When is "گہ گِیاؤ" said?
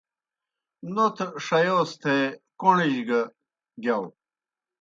3.07-4.05